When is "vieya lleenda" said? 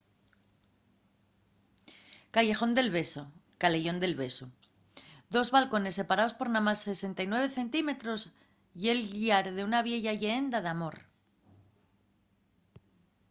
9.87-10.59